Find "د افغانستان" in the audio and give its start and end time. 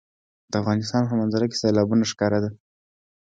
0.51-1.03